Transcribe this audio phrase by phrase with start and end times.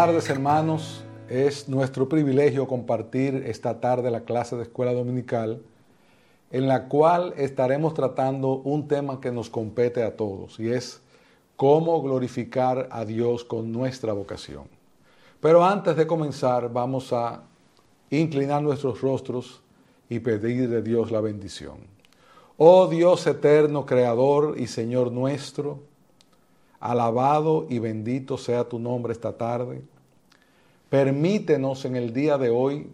[0.00, 1.02] tardes, hermanos.
[1.28, 5.60] Es nuestro privilegio compartir esta tarde la clase de escuela dominical,
[6.52, 11.00] en la cual estaremos tratando un tema que nos compete a todos, y es
[11.56, 14.68] cómo glorificar a Dios con nuestra vocación.
[15.40, 17.42] Pero antes de comenzar, vamos a
[18.08, 19.62] inclinar nuestros rostros
[20.08, 21.78] y pedir de Dios la bendición.
[22.56, 25.80] Oh Dios eterno, Creador y Señor nuestro,
[26.80, 29.82] alabado y bendito sea tu nombre esta tarde.
[30.90, 32.90] Permítenos en el día de hoy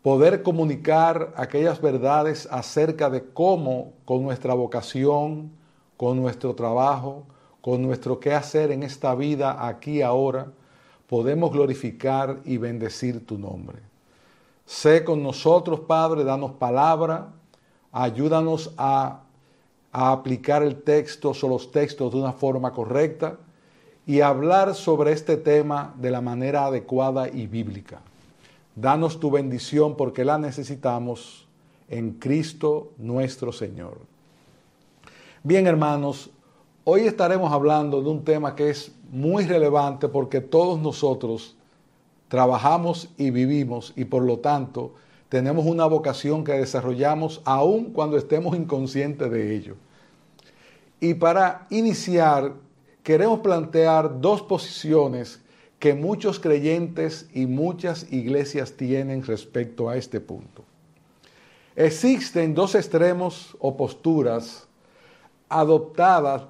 [0.00, 5.50] poder comunicar aquellas verdades acerca de cómo con nuestra vocación,
[5.96, 7.24] con nuestro trabajo,
[7.60, 10.52] con nuestro qué hacer en esta vida aquí ahora,
[11.08, 13.78] podemos glorificar y bendecir tu nombre.
[14.64, 17.32] Sé con nosotros, Padre, danos palabra,
[17.90, 19.22] ayúdanos a,
[19.90, 23.36] a aplicar el texto o los textos de una forma correcta
[24.10, 28.00] y hablar sobre este tema de la manera adecuada y bíblica.
[28.74, 31.46] Danos tu bendición porque la necesitamos
[31.88, 33.98] en Cristo nuestro Señor.
[35.44, 36.28] Bien, hermanos,
[36.82, 41.54] hoy estaremos hablando de un tema que es muy relevante porque todos nosotros
[42.26, 44.92] trabajamos y vivimos y por lo tanto
[45.28, 49.76] tenemos una vocación que desarrollamos aun cuando estemos inconscientes de ello.
[50.98, 52.54] Y para iniciar,
[53.02, 55.40] queremos plantear dos posiciones
[55.78, 60.64] que muchos creyentes y muchas iglesias tienen respecto a este punto.
[61.74, 64.68] Existen dos extremos o posturas
[65.48, 66.42] adoptadas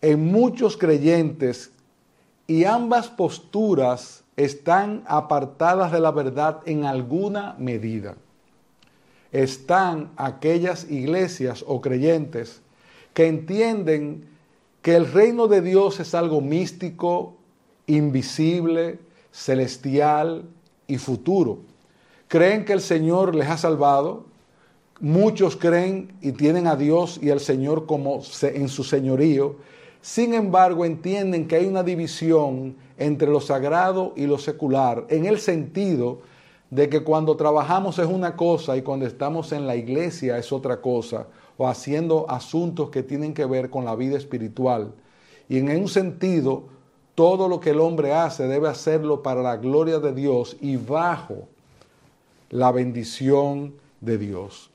[0.00, 1.72] en muchos creyentes
[2.46, 8.16] y ambas posturas están apartadas de la verdad en alguna medida.
[9.32, 12.60] Están aquellas iglesias o creyentes
[13.14, 14.31] que entienden
[14.82, 17.36] que el reino de Dios es algo místico,
[17.86, 18.98] invisible,
[19.30, 20.44] celestial
[20.86, 21.60] y futuro.
[22.28, 24.24] Creen que el Señor les ha salvado.
[25.00, 29.56] Muchos creen y tienen a Dios y al Señor como en su señorío.
[30.00, 35.38] Sin embargo, entienden que hay una división entre lo sagrado y lo secular, en el
[35.38, 36.20] sentido
[36.70, 40.80] de que cuando trabajamos es una cosa y cuando estamos en la iglesia es otra
[40.80, 41.26] cosa,
[41.56, 44.92] o haciendo asuntos que tienen que ver con la vida espiritual.
[45.48, 46.64] Y en un sentido,
[47.14, 51.48] todo lo que el hombre hace debe hacerlo para la gloria de Dios y bajo
[52.50, 54.70] la bendición de Dios.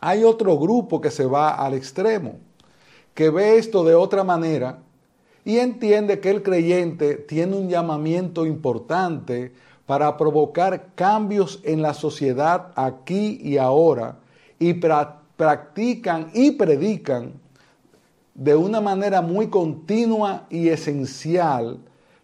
[0.00, 2.38] Hay otro grupo que se va al extremo,
[3.14, 4.80] que ve esto de otra manera
[5.44, 9.52] y entiende que el creyente tiene un llamamiento importante
[9.86, 14.16] para provocar cambios en la sociedad aquí y ahora
[14.58, 14.74] y
[15.42, 17.32] practican y predican
[18.32, 21.78] de una manera muy continua y esencial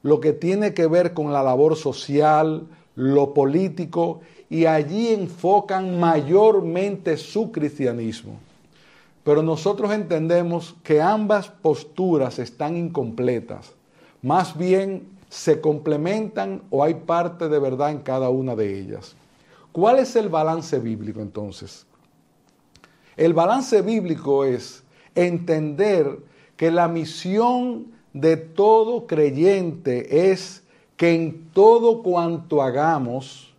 [0.04, 7.16] lo que tiene que ver con la labor social, lo político, y allí enfocan mayormente
[7.16, 8.38] su cristianismo.
[9.24, 13.72] Pero nosotros entendemos que ambas posturas están incompletas.
[14.22, 19.16] Más bien se complementan o hay parte de verdad en cada una de ellas.
[19.72, 21.87] ¿Cuál es el balance bíblico entonces?
[23.18, 24.84] El balance bíblico es
[25.16, 26.20] entender
[26.56, 30.62] que la misión de todo creyente es
[30.96, 33.52] que en todo cuanto hagamos,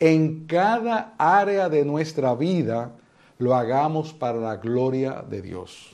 [0.00, 2.90] en cada área de nuestra vida,
[3.38, 5.92] lo hagamos para la gloria de Dios.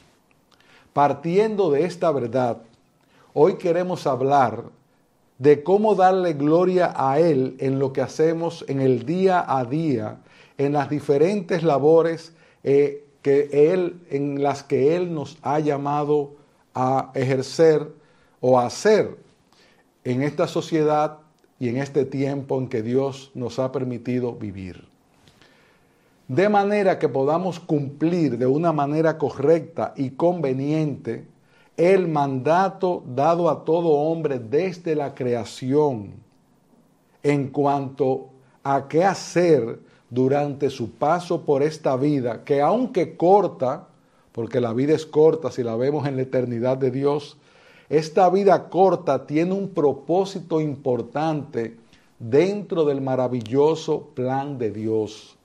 [0.95, 2.63] Partiendo de esta verdad,
[3.35, 4.65] hoy queremos hablar
[5.37, 10.21] de cómo darle gloria a Él en lo que hacemos en el día a día,
[10.57, 12.33] en las diferentes labores
[12.65, 16.35] eh, que Él, en las que Él nos ha llamado
[16.75, 17.89] a ejercer
[18.41, 19.17] o a hacer
[20.05, 21.19] en esta sociedad
[21.59, 24.89] y en este tiempo en que Dios nos ha permitido vivir.
[26.27, 31.27] De manera que podamos cumplir de una manera correcta y conveniente
[31.77, 36.13] el mandato dado a todo hombre desde la creación
[37.23, 38.31] en cuanto
[38.63, 39.81] a qué hacer
[40.11, 43.89] durante su paso por esta vida, que aunque corta,
[44.33, 47.37] porque la vida es corta si la vemos en la eternidad de Dios,
[47.89, 51.77] esta vida corta tiene un propósito importante
[52.19, 55.37] dentro del maravilloso plan de Dios.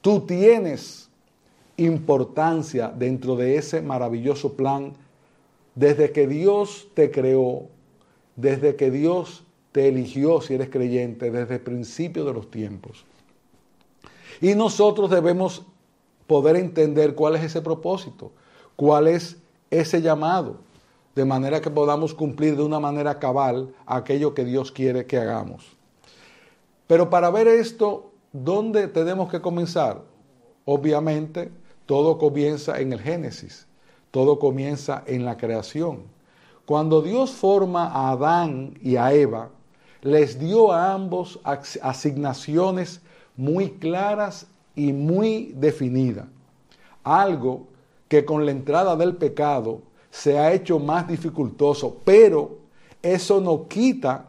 [0.00, 1.08] Tú tienes
[1.76, 4.94] importancia dentro de ese maravilloso plan
[5.74, 7.68] desde que Dios te creó,
[8.34, 13.04] desde que Dios te eligió si eres creyente, desde el principio de los tiempos.
[14.40, 15.64] Y nosotros debemos
[16.26, 18.32] poder entender cuál es ese propósito,
[18.76, 19.36] cuál es
[19.70, 20.58] ese llamado.
[21.16, 25.64] de manera que podamos cumplir de una manera cabal aquello que Dios quiere que hagamos.
[26.86, 30.02] Pero para ver esto, ¿dónde tenemos que comenzar?
[30.66, 31.50] Obviamente,
[31.86, 33.66] todo comienza en el Génesis,
[34.10, 36.02] todo comienza en la creación.
[36.66, 39.48] Cuando Dios forma a Adán y a Eva,
[40.02, 43.00] les dio a ambos asignaciones
[43.36, 46.26] muy claras y muy definidas.
[47.02, 47.66] Algo
[48.08, 49.80] que con la entrada del pecado
[50.10, 52.58] se ha hecho más dificultoso, pero
[53.02, 54.26] eso no quita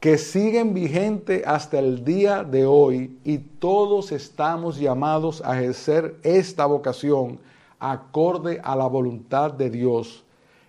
[0.00, 6.66] que siguen vigentes hasta el día de hoy y todos estamos llamados a ejercer esta
[6.66, 7.38] vocación
[7.78, 10.24] acorde a la voluntad de Dios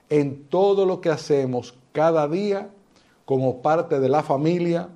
[0.10, 2.70] en todo lo que hacemos cada día
[3.26, 4.90] como parte de la familia,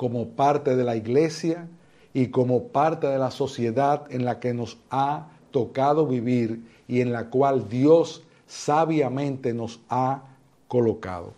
[0.00, 1.68] como parte de la iglesia
[2.14, 7.12] y como parte de la sociedad en la que nos ha tocado vivir y en
[7.12, 10.22] la cual Dios sabiamente nos ha
[10.68, 11.34] colocado.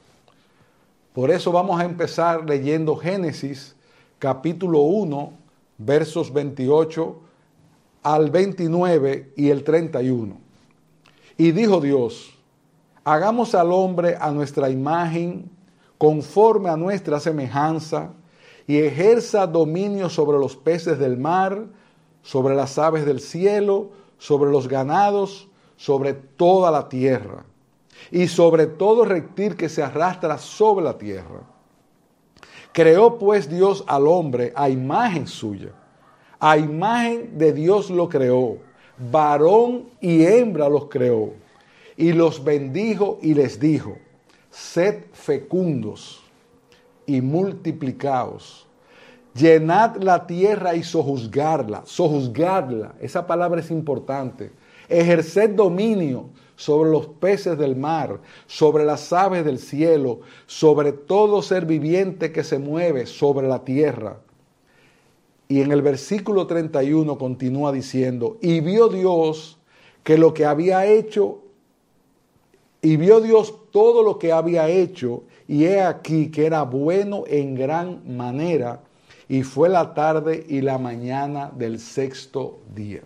[1.13, 3.75] Por eso vamos a empezar leyendo Génesis
[4.21, 5.33] capítulo 1,
[5.79, 7.17] versos 28
[8.05, 10.37] al 29 y el 31.
[11.37, 12.33] Y dijo Dios,
[13.03, 15.51] hagamos al hombre a nuestra imagen,
[15.99, 18.13] conforme a nuestra semejanza,
[18.67, 21.67] y ejerza dominio sobre los peces del mar,
[22.23, 27.45] sobre las aves del cielo, sobre los ganados, sobre toda la tierra
[28.11, 31.43] y sobre todo reptil que se arrastra sobre la tierra.
[32.73, 35.73] Creó pues Dios al hombre a imagen suya.
[36.39, 38.59] A imagen de Dios lo creó.
[39.11, 41.35] Varón y hembra los creó.
[41.97, 43.97] Y los bendijo y les dijo,
[44.51, 46.22] sed fecundos
[47.13, 48.67] y multiplicaos.
[49.35, 51.83] Llenad la tierra y sojuzgarla.
[51.85, 54.51] Sojuzgarla, esa palabra es importante.
[54.89, 61.67] Ejerced dominio sobre los peces del mar, sobre las aves del cielo, sobre todo ser
[61.67, 64.21] viviente que se mueve sobre la tierra.
[65.49, 69.59] Y en el versículo 31 continúa diciendo, y vio Dios
[70.03, 71.43] que lo que había hecho,
[72.83, 77.55] y vio Dios todo lo que había hecho, y he aquí que era bueno en
[77.55, 78.81] gran manera,
[79.29, 83.03] y fue la tarde y la mañana del sexto día.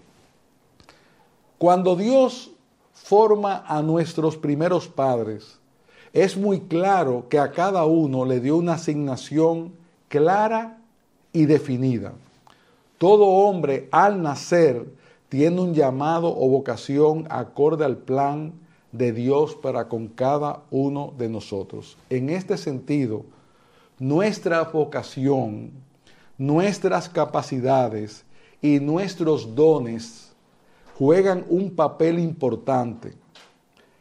[1.58, 2.50] Cuando Dios
[2.94, 5.58] forma a nuestros primeros padres,
[6.12, 9.72] es muy claro que a cada uno le dio una asignación
[10.08, 10.79] clara
[11.32, 12.14] y definida.
[12.96, 14.87] Todo hombre al nacer
[15.29, 18.55] tiene un llamado o vocación acorde al plan
[18.96, 21.96] de Dios para con cada uno de nosotros.
[22.10, 23.25] En este sentido,
[23.98, 25.70] nuestra vocación,
[26.38, 28.25] nuestras capacidades
[28.60, 30.32] y nuestros dones
[30.98, 33.14] juegan un papel importante.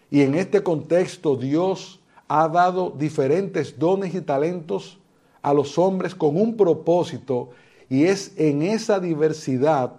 [0.10, 4.98] Y en este contexto Dios ha dado diferentes dones y talentos
[5.42, 7.50] a los hombres con un propósito
[7.90, 9.94] y es en esa diversidad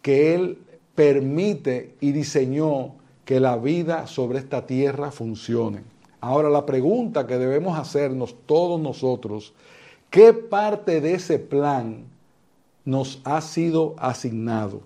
[0.00, 0.58] que Él
[0.94, 2.94] permite y diseñó
[3.24, 5.82] que la vida sobre esta tierra funcione.
[6.20, 9.52] Ahora la pregunta que debemos hacernos todos nosotros,
[10.10, 12.04] ¿qué parte de ese plan
[12.84, 14.80] nos ha sido asignado?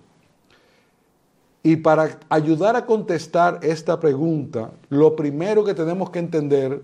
[1.63, 6.81] Y para ayudar a contestar esta pregunta, lo primero que tenemos que entender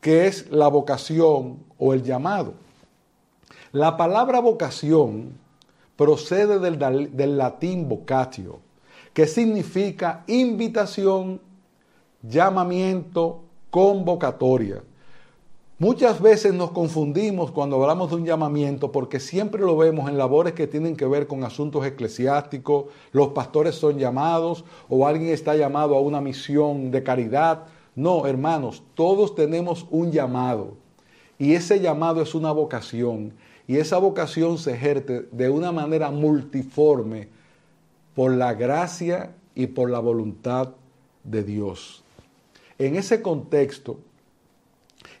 [0.00, 2.54] que es la vocación o el llamado.
[3.72, 5.32] La palabra vocación
[5.96, 6.78] procede del,
[7.16, 8.60] del latín vocatio,
[9.16, 11.40] que significa invitación,
[12.20, 14.82] llamamiento, convocatoria.
[15.78, 20.52] Muchas veces nos confundimos cuando hablamos de un llamamiento porque siempre lo vemos en labores
[20.52, 25.96] que tienen que ver con asuntos eclesiásticos, los pastores son llamados o alguien está llamado
[25.96, 27.62] a una misión de caridad.
[27.94, 30.74] No, hermanos, todos tenemos un llamado
[31.38, 33.32] y ese llamado es una vocación
[33.66, 37.34] y esa vocación se ejerce de una manera multiforme
[38.16, 40.70] por la gracia y por la voluntad
[41.22, 42.02] de Dios.
[42.78, 43.98] En ese contexto,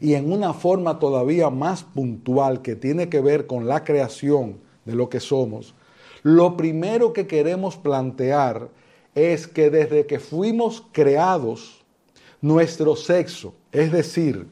[0.00, 4.94] y en una forma todavía más puntual que tiene que ver con la creación de
[4.94, 5.74] lo que somos,
[6.22, 8.68] lo primero que queremos plantear
[9.14, 11.84] es que desde que fuimos creados,
[12.40, 14.46] nuestro sexo, es decir,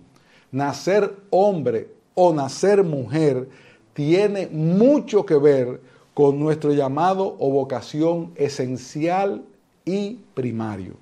[0.52, 3.48] nacer hombre o nacer mujer,
[3.94, 5.80] tiene mucho que ver
[6.14, 9.44] con nuestro llamado o vocación esencial
[9.84, 10.94] y primario.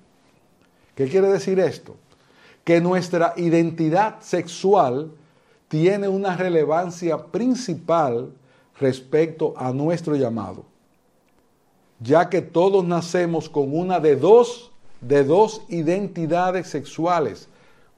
[0.95, 1.97] ¿Qué quiere decir esto?
[2.65, 5.11] que nuestra identidad sexual
[5.69, 8.33] tiene una relevancia principal
[8.79, 10.65] respecto a nuestro llamado,
[12.01, 17.49] ya que todos nacemos con una de dos de dos identidades sexuales,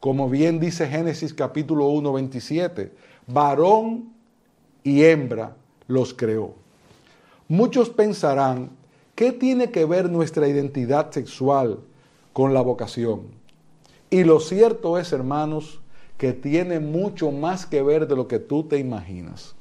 [0.00, 2.92] como bien dice Génesis capítulo 1, 27.
[3.26, 4.11] Varón
[4.83, 5.54] y hembra
[5.87, 6.63] los creó.
[7.48, 8.70] Muchos pensarán,
[9.14, 11.80] ¿qué tiene que ver nuestra identidad sexual
[12.32, 13.22] con la vocación?
[14.08, 15.80] Y lo cierto es, hermanos,
[16.16, 19.54] que tiene mucho más que ver de lo que tú te imaginas.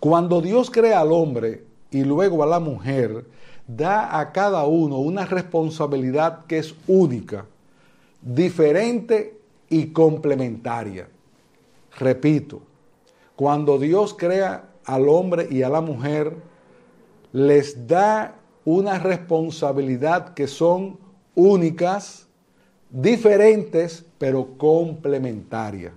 [0.00, 3.26] Cuando Dios crea al hombre y luego a la mujer,
[3.66, 7.44] da a cada uno una responsabilidad que es única,
[8.22, 9.38] diferente
[9.68, 11.06] y complementaria.
[11.98, 12.62] Repito,
[13.36, 16.34] cuando Dios crea al hombre y a la mujer,
[17.32, 20.98] les da una responsabilidad que son
[21.34, 22.28] únicas,
[22.90, 25.92] diferentes, pero complementarias.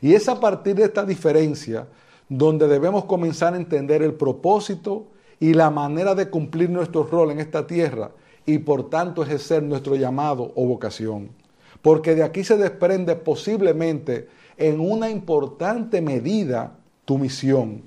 [0.00, 1.86] Y es a partir de esta diferencia
[2.28, 5.06] donde debemos comenzar a entender el propósito
[5.38, 8.10] y la manera de cumplir nuestro rol en esta tierra
[8.44, 11.30] y por tanto ejercer nuestro llamado o vocación.
[11.82, 17.82] Porque de aquí se desprende posiblemente en una importante medida tu misión,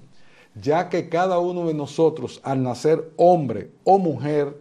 [0.62, 4.58] ya que cada uno de nosotros al nacer hombre o mujer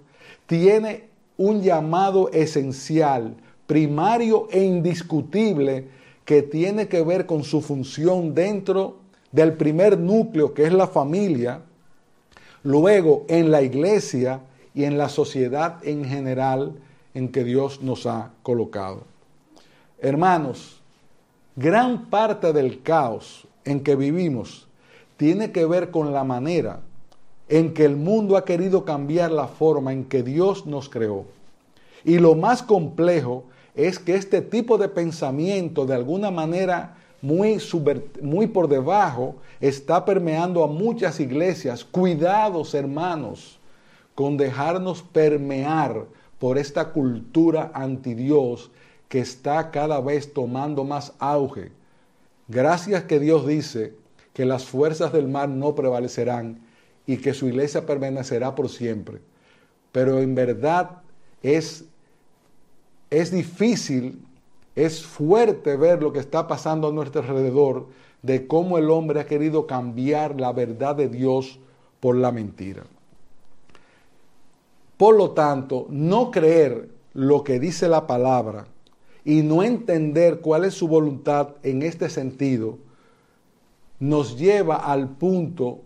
[0.47, 1.05] tiene
[1.37, 3.37] un llamado esencial,
[3.67, 5.89] primario e indiscutible
[6.25, 8.99] que tiene que ver con su función dentro
[9.33, 11.63] del primer núcleo que es la familia,
[12.63, 14.41] luego en la iglesia
[14.75, 16.75] y en la sociedad en general
[17.15, 19.05] en que Dios nos ha colocado.
[20.01, 20.81] Hermanos,
[21.57, 24.67] gran parte del caos en que vivimos
[25.17, 26.81] tiene que ver con la manera
[27.49, 31.25] en que el mundo ha querido cambiar la forma en que Dios nos creó.
[32.05, 33.45] Y lo más complejo
[33.75, 40.67] es que este tipo de pensamiento de alguna manera muy, por debajo está permeando a
[40.67, 41.85] muchas iglesias.
[41.85, 43.59] Cuidados, hermanos,
[44.15, 46.05] con dejarnos permear
[46.39, 48.71] por esta cultura anti Dios
[49.09, 51.73] que está cada vez tomando más auge.
[52.49, 53.95] Gracias que Dios dice
[54.35, 56.61] que las fuerzas del mar no prevalecerán
[57.07, 59.21] y que su iglesia permanecerá por siempre.
[59.93, 61.03] Pero en verdad
[61.43, 61.85] es,
[63.11, 64.23] es difícil,
[64.75, 67.87] es fuerte ver lo que está pasando a nuestro alrededor
[68.23, 71.61] de cómo el hombre ha querido cambiar la verdad de Dios
[72.01, 72.85] por la mentira.
[74.97, 78.67] Por lo tanto, no creer lo que dice la palabra
[79.25, 82.79] y no entender cuál es su voluntad en este sentido,
[83.99, 85.81] nos lleva al punto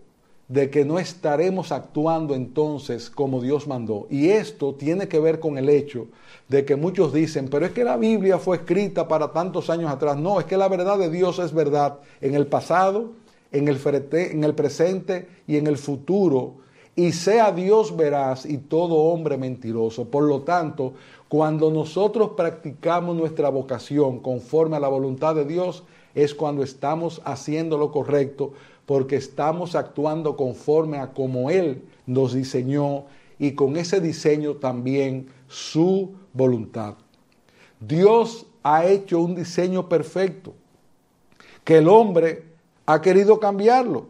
[0.49, 4.07] de que no estaremos actuando entonces como Dios mandó.
[4.09, 6.07] Y esto tiene que ver con el hecho
[6.47, 10.17] de que muchos dicen, pero es que la Biblia fue escrita para tantos años atrás.
[10.17, 13.11] No, es que la verdad de Dios es verdad en el pasado,
[13.51, 13.79] en el,
[14.11, 16.55] en el presente y en el futuro.
[16.95, 20.05] Y sea Dios veraz y todo hombre mentiroso.
[20.05, 20.93] Por lo tanto,
[21.27, 25.83] cuando nosotros practicamos nuestra vocación conforme a la voluntad de Dios,
[26.15, 28.53] es cuando estamos haciendo lo correcto,
[28.85, 33.05] porque estamos actuando conforme a como Él nos diseñó
[33.37, 36.95] y con ese diseño también su voluntad.
[37.79, 40.53] Dios ha hecho un diseño perfecto,
[41.63, 42.45] que el hombre
[42.85, 44.07] ha querido cambiarlo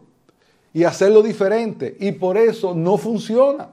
[0.72, 3.68] y hacerlo diferente, y por eso no funciona.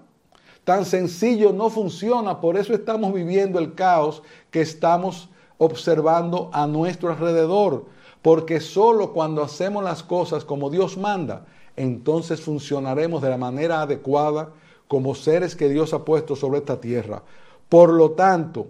[0.63, 7.09] Tan sencillo no funciona, por eso estamos viviendo el caos que estamos observando a nuestro
[7.09, 7.85] alrededor
[8.21, 11.45] porque solo cuando hacemos las cosas como Dios manda,
[11.75, 14.49] entonces funcionaremos de la manera adecuada
[14.87, 17.23] como seres que Dios ha puesto sobre esta tierra.
[17.69, 18.67] Por lo tanto,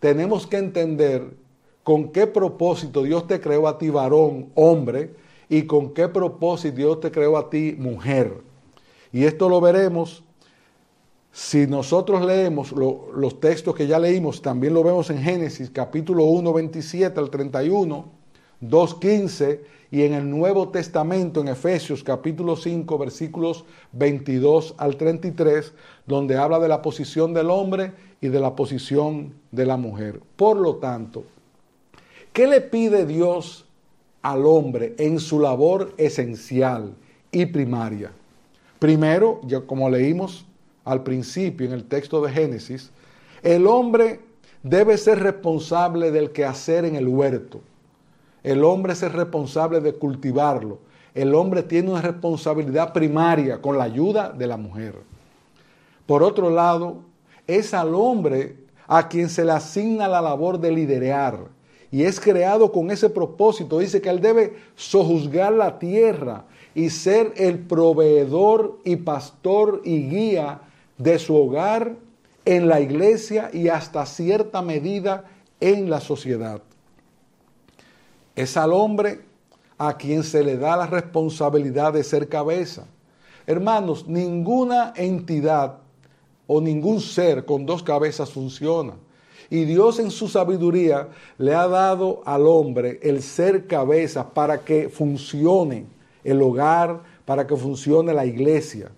[0.00, 1.36] tenemos que entender
[1.82, 5.14] con qué propósito Dios te creó a ti varón, hombre,
[5.48, 8.42] y con qué propósito Dios te creó a ti mujer.
[9.12, 10.24] Y esto lo veremos
[11.34, 16.52] si nosotros leemos los textos que ya leímos, también lo vemos en Génesis capítulo 1,
[16.52, 18.13] 27 al 31
[18.68, 25.72] 2.15 y en el Nuevo Testamento, en Efesios capítulo 5, versículos 22 al 33,
[26.06, 30.20] donde habla de la posición del hombre y de la posición de la mujer.
[30.36, 31.24] Por lo tanto,
[32.32, 33.66] ¿qué le pide Dios
[34.22, 36.94] al hombre en su labor esencial
[37.30, 38.10] y primaria?
[38.78, 40.46] Primero, ya como leímos
[40.84, 42.90] al principio en el texto de Génesis,
[43.42, 44.20] el hombre
[44.62, 47.60] debe ser responsable del quehacer en el huerto
[48.44, 50.78] el hombre es el responsable de cultivarlo.
[51.14, 54.94] El hombre tiene una responsabilidad primaria con la ayuda de la mujer.
[56.06, 56.98] Por otro lado,
[57.46, 61.38] es al hombre a quien se le asigna la labor de liderar
[61.90, 63.78] y es creado con ese propósito.
[63.78, 70.60] Dice que él debe sojuzgar la tierra y ser el proveedor y pastor y guía
[70.98, 71.96] de su hogar
[72.44, 75.24] en la iglesia y hasta cierta medida
[75.60, 76.60] en la sociedad.
[78.34, 79.20] Es al hombre
[79.78, 82.86] a quien se le da la responsabilidad de ser cabeza.
[83.46, 85.78] Hermanos, ninguna entidad
[86.46, 88.94] o ningún ser con dos cabezas funciona.
[89.50, 94.88] Y Dios en su sabiduría le ha dado al hombre el ser cabeza para que
[94.88, 95.86] funcione
[96.24, 98.90] el hogar, para que funcione la iglesia.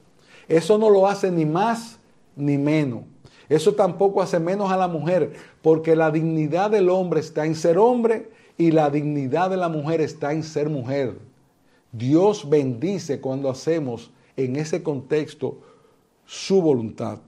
[0.49, 1.99] Eso no lo hace ni más
[2.37, 3.03] ni menos.
[3.49, 7.79] Eso tampoco hace menos a la mujer, porque la dignidad del hombre está en ser
[7.79, 11.19] hombre y la dignidad de la mujer está en ser mujer.
[11.93, 15.59] Dios bendice cuando hacemos en ese contexto
[16.27, 17.19] su voluntad.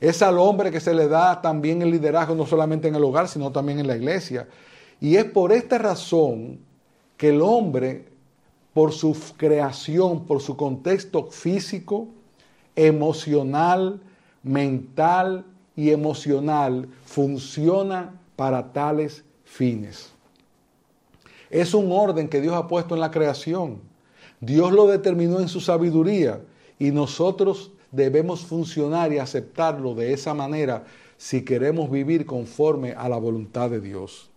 [0.00, 3.28] Es al hombre que se le da también el liderazgo, no solamente en el hogar,
[3.28, 4.48] sino también en la iglesia.
[5.00, 6.58] Y es por esta razón
[7.16, 8.06] que el hombre,
[8.72, 12.08] por su creación, por su contexto físico,
[12.76, 14.00] emocional,
[14.42, 15.44] mental
[15.76, 20.12] y emocional, funciona para tales fines.
[21.54, 23.78] Es un orden que Dios ha puesto en la creación.
[24.40, 26.40] Dios lo determinó en su sabiduría
[26.80, 30.82] y nosotros debemos funcionar y aceptarlo de esa manera
[31.16, 34.30] si queremos vivir conforme a la voluntad de Dios.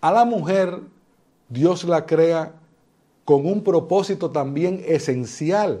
[0.00, 0.80] A la mujer
[1.48, 2.54] Dios la crea
[3.24, 5.80] con un propósito también esencial,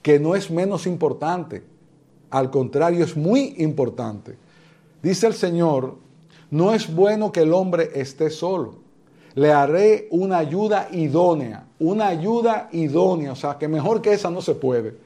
[0.00, 1.62] que no es menos importante,
[2.30, 4.38] al contrario es muy importante.
[5.02, 5.96] Dice el Señor,
[6.50, 8.83] no es bueno que el hombre esté solo,
[9.34, 14.40] le haré una ayuda idónea, una ayuda idónea, o sea que mejor que esa no
[14.40, 14.96] se puede.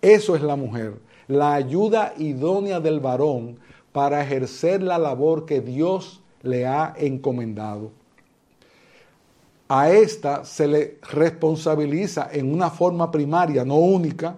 [0.00, 0.94] Eso es la mujer,
[1.28, 3.58] la ayuda idónea del varón
[3.92, 7.92] para ejercer la labor que Dios le ha encomendado.
[9.68, 14.36] A esta se le responsabiliza en una forma primaria, no única,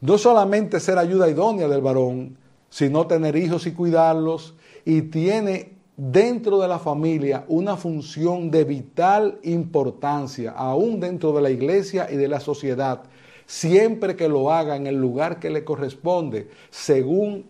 [0.00, 2.36] no solamente ser ayuda idónea del varón,
[2.70, 9.38] sino tener hijos y cuidarlos, y tiene dentro de la familia una función de vital
[9.42, 13.02] importancia, aún dentro de la iglesia y de la sociedad,
[13.46, 17.46] siempre que lo haga en el lugar que le corresponde, según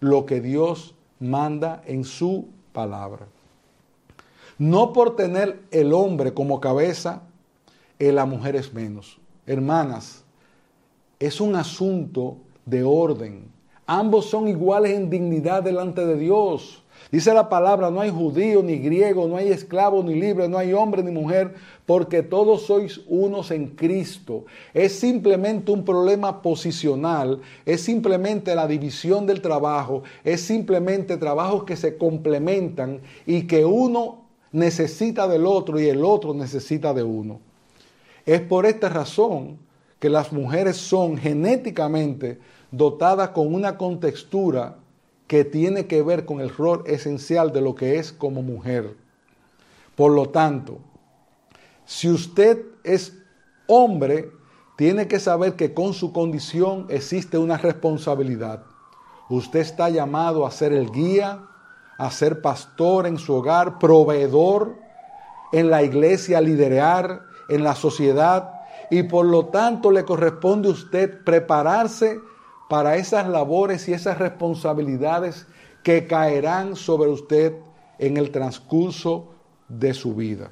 [0.00, 3.26] lo que Dios manda en su palabra.
[4.58, 7.22] No por tener el hombre como cabeza,
[8.12, 9.18] la mujer es menos.
[9.46, 10.24] Hermanas,
[11.18, 13.46] es un asunto de orden.
[13.86, 16.82] Ambos son iguales en dignidad delante de Dios.
[17.12, 20.72] Dice la palabra, no hay judío ni griego, no hay esclavo ni libre, no hay
[20.72, 21.54] hombre ni mujer,
[21.86, 24.46] porque todos sois unos en Cristo.
[24.72, 31.76] Es simplemente un problema posicional, es simplemente la división del trabajo, es simplemente trabajos que
[31.76, 37.38] se complementan y que uno necesita del otro y el otro necesita de uno.
[38.24, 39.58] Es por esta razón
[39.98, 42.38] que las mujeres son genéticamente
[42.76, 44.76] dotadas con una contextura
[45.26, 48.96] que tiene que ver con el rol esencial de lo que es como mujer.
[49.96, 50.78] Por lo tanto,
[51.84, 53.16] si usted es
[53.66, 54.30] hombre,
[54.76, 58.64] tiene que saber que con su condición existe una responsabilidad.
[59.28, 61.46] Usted está llamado a ser el guía,
[61.96, 64.76] a ser pastor en su hogar, proveedor
[65.52, 68.50] en la iglesia, a liderar en la sociedad
[68.90, 72.20] y por lo tanto le corresponde a usted prepararse
[72.68, 75.46] para esas labores y esas responsabilidades
[75.82, 77.54] que caerán sobre usted
[77.98, 79.32] en el transcurso
[79.68, 80.50] de su vida.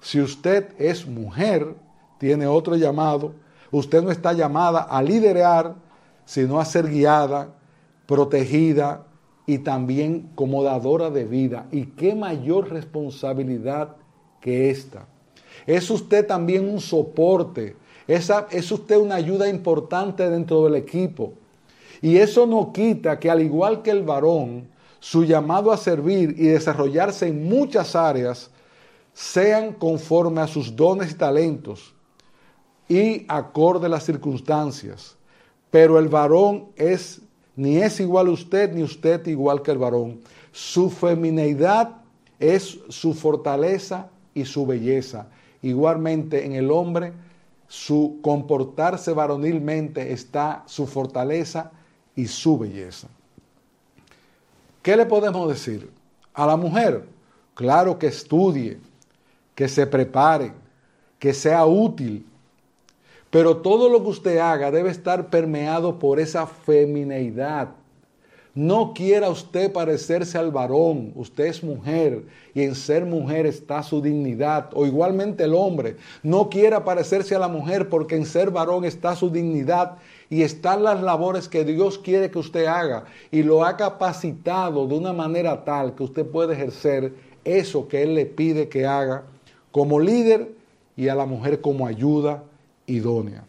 [0.00, 1.74] Si usted es mujer,
[2.18, 3.34] tiene otro llamado,
[3.70, 5.76] usted no está llamada a liderar,
[6.24, 7.54] sino a ser guiada,
[8.06, 9.06] protegida
[9.46, 11.66] y también como dadora de vida.
[11.72, 13.96] ¿Y qué mayor responsabilidad
[14.40, 15.06] que esta?
[15.66, 17.76] Es usted también un soporte
[18.06, 21.34] esa, es usted una ayuda importante dentro del equipo.
[22.00, 26.46] Y eso no quita que al igual que el varón, su llamado a servir y
[26.46, 28.50] desarrollarse en muchas áreas
[29.12, 31.94] sean conforme a sus dones y talentos
[32.88, 35.16] y acorde a las circunstancias.
[35.70, 37.20] Pero el varón es
[37.56, 40.20] ni es igual a usted ni usted igual que el varón.
[40.52, 41.96] Su femineidad
[42.38, 45.28] es su fortaleza y su belleza.
[45.62, 47.12] Igualmente en el hombre
[47.72, 51.70] su comportarse varonilmente está su fortaleza
[52.14, 53.08] y su belleza.
[54.82, 55.90] ¿Qué le podemos decir?
[56.34, 57.06] A la mujer,
[57.54, 58.78] claro que estudie,
[59.54, 60.52] que se prepare,
[61.18, 62.26] que sea útil,
[63.30, 67.70] pero todo lo que usted haga debe estar permeado por esa femineidad,
[68.54, 74.02] No quiera usted parecerse al varón, usted es mujer y en ser mujer está su
[74.02, 78.84] dignidad, o igualmente el hombre, no quiera parecerse a la mujer porque en ser varón
[78.84, 79.96] está su dignidad
[80.28, 84.98] y están las labores que Dios quiere que usted haga y lo ha capacitado de
[84.98, 89.22] una manera tal que usted puede ejercer eso que Él le pide que haga
[89.70, 90.52] como líder
[90.94, 92.42] y a la mujer como ayuda
[92.86, 93.44] idónea.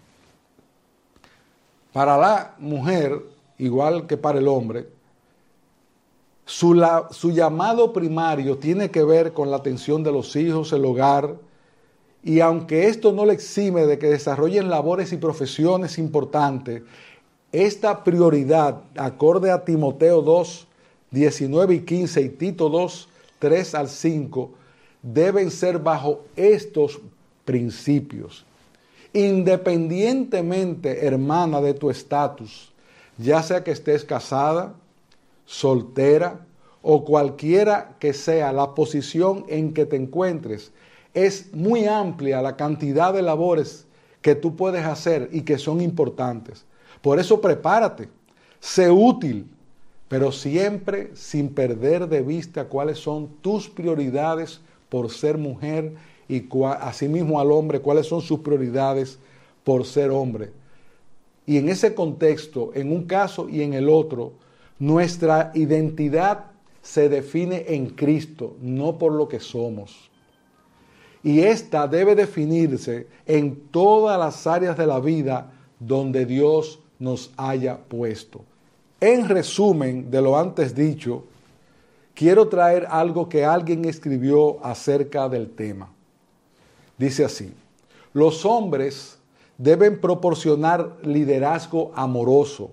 [1.91, 3.21] Para la mujer,
[3.57, 4.87] igual que para el hombre,
[6.45, 11.35] su, su, llamado primario tiene que ver con la atención de los hijos, el hogar,
[12.23, 16.83] y aunque esto no le exime de que desarrollen labores y profesiones importantes,
[17.51, 20.67] esta prioridad, acorde a Timoteo 2,
[21.11, 24.51] 19 y 15 y Tito 2, 3 al 5,
[25.01, 26.99] deben ser bajo estos
[27.45, 28.45] principios.
[29.11, 32.71] Independientemente, hermana, de tu estatus,
[33.17, 34.73] ya sea que estés casada,
[35.45, 36.45] soltera
[36.81, 40.71] o cualquiera que sea la posición en que te encuentres,
[41.13, 43.85] es muy amplia la cantidad de labores
[44.21, 46.65] que tú puedes hacer y que son importantes.
[47.01, 48.09] Por eso prepárate,
[48.59, 49.47] sé útil,
[50.07, 55.95] pero siempre sin perder de vista cuáles son tus prioridades por ser mujer
[56.27, 56.47] y
[56.79, 59.19] asimismo al hombre cuáles son sus prioridades
[59.63, 60.51] por ser hombre.
[61.45, 64.33] Y en ese contexto, en un caso y en el otro,
[64.79, 66.45] nuestra identidad
[66.81, 70.09] se define en Cristo, no por lo que somos.
[71.23, 77.77] Y esta debe definirse en todas las áreas de la vida donde Dios nos haya
[77.77, 78.43] puesto.
[78.99, 81.25] En resumen de lo antes dicho,
[82.13, 85.89] quiero traer algo que alguien escribió acerca del tema.
[86.97, 87.53] Dice así,
[88.13, 89.17] los hombres
[89.57, 92.71] deben proporcionar liderazgo amoroso,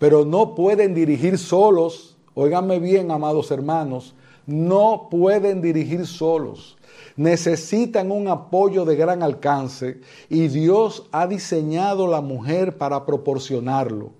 [0.00, 4.14] pero no pueden dirigir solos, óiganme bien, amados hermanos,
[4.46, 6.78] no pueden dirigir solos.
[7.16, 14.12] Necesitan un apoyo de gran alcance y Dios ha diseñado la mujer para proporcionarlo.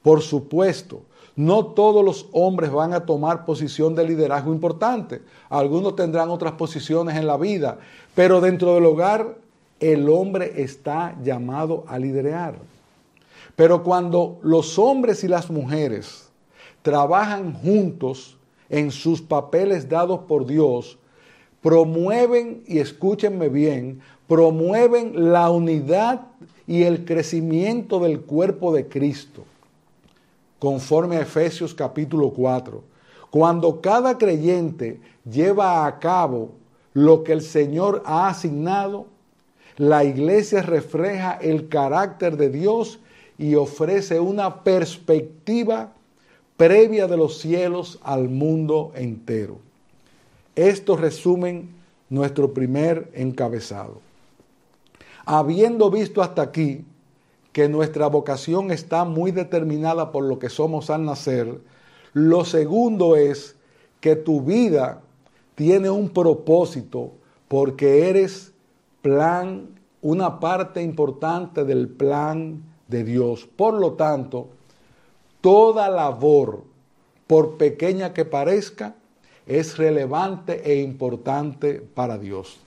[0.00, 1.02] Por supuesto,
[1.36, 5.20] no todos los hombres van a tomar posición de liderazgo importante.
[5.50, 7.76] Algunos tendrán otras posiciones en la vida,
[8.14, 9.36] pero dentro del hogar
[9.78, 12.77] el hombre está llamado a liderar.
[13.58, 16.28] Pero cuando los hombres y las mujeres
[16.82, 20.96] trabajan juntos en sus papeles dados por Dios,
[21.60, 26.20] promueven, y escúchenme bien, promueven la unidad
[26.68, 29.42] y el crecimiento del cuerpo de Cristo,
[30.60, 32.80] conforme a Efesios capítulo 4.
[33.28, 36.52] Cuando cada creyente lleva a cabo
[36.92, 39.06] lo que el Señor ha asignado,
[39.76, 43.00] la iglesia refleja el carácter de Dios
[43.38, 45.92] y ofrece una perspectiva
[46.56, 49.58] previa de los cielos al mundo entero.
[50.56, 51.70] Esto resumen
[52.10, 54.00] nuestro primer encabezado.
[55.24, 56.84] Habiendo visto hasta aquí
[57.52, 61.60] que nuestra vocación está muy determinada por lo que somos al nacer,
[62.12, 63.54] lo segundo es
[64.00, 65.00] que tu vida
[65.54, 67.12] tiene un propósito
[67.46, 68.52] porque eres
[69.02, 69.68] plan,
[70.02, 73.46] una parte importante del plan de Dios.
[73.46, 74.48] Por lo tanto,
[75.40, 76.64] toda labor,
[77.26, 78.96] por pequeña que parezca,
[79.46, 82.58] es relevante e importante para Dios.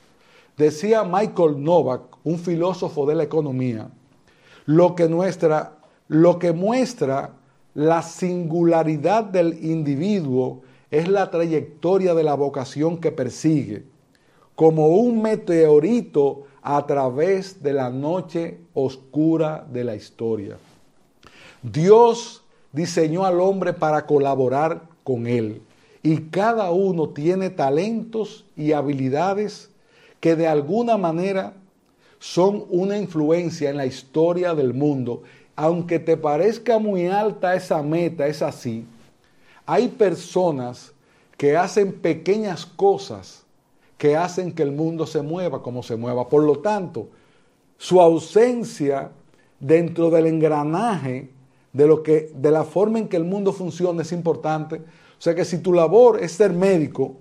[0.57, 3.89] Decía Michael Novak, un filósofo de la economía,
[4.65, 5.09] lo que,
[6.07, 7.33] lo que muestra
[7.73, 13.85] la singularidad del individuo es la trayectoria de la vocación que persigue
[14.61, 20.57] como un meteorito a través de la noche oscura de la historia.
[21.61, 25.61] Dios diseñó al hombre para colaborar con él
[26.03, 29.69] y cada uno tiene talentos y habilidades
[30.19, 31.53] que de alguna manera
[32.19, 35.23] son una influencia en la historia del mundo.
[35.55, 38.85] Aunque te parezca muy alta esa meta, es así.
[39.65, 40.93] Hay personas
[41.37, 43.40] que hacen pequeñas cosas
[44.01, 46.27] que hacen que el mundo se mueva como se mueva.
[46.27, 47.09] Por lo tanto,
[47.77, 49.11] su ausencia
[49.59, 51.29] dentro del engranaje
[51.71, 54.77] de, lo que, de la forma en que el mundo funciona es importante.
[54.77, 57.17] O sea que si tu labor es ser médico,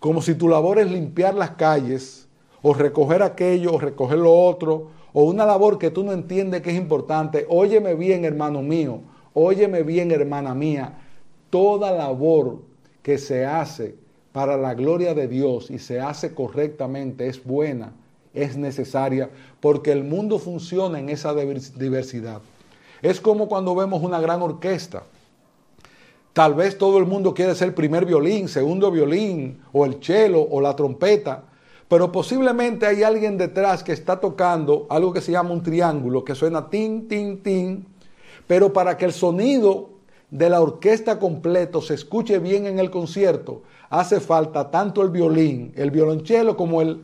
[0.00, 2.26] como si tu labor es limpiar las calles,
[2.62, 6.70] o recoger aquello, o recoger lo otro, o una labor que tú no entiendes que
[6.70, 9.00] es importante, óyeme bien, hermano mío,
[9.34, 11.00] óyeme bien, hermana mía,
[11.50, 12.62] toda labor
[13.02, 14.02] que se hace
[14.34, 17.92] para la gloria de Dios y se hace correctamente, es buena,
[18.34, 22.42] es necesaria, porque el mundo funciona en esa diversidad.
[23.00, 25.04] Es como cuando vemos una gran orquesta.
[26.32, 30.60] Tal vez todo el mundo quiere ser primer violín, segundo violín, o el cello, o
[30.60, 31.44] la trompeta,
[31.86, 36.34] pero posiblemente hay alguien detrás que está tocando algo que se llama un triángulo, que
[36.34, 37.86] suena tin, tin, tin,
[38.48, 39.90] pero para que el sonido
[40.32, 45.72] de la orquesta completo se escuche bien en el concierto, hace falta tanto el violín,
[45.76, 47.02] el violonchelo como el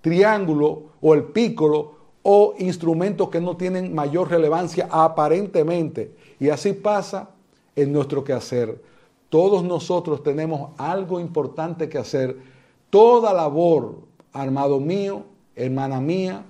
[0.00, 6.14] triángulo o el pícolo o instrumentos que no tienen mayor relevancia aparentemente.
[6.40, 7.30] Y así pasa
[7.74, 8.82] en nuestro quehacer.
[9.28, 12.36] Todos nosotros tenemos algo importante que hacer.
[12.90, 13.96] Toda labor,
[14.32, 16.44] armado mío, hermana mía,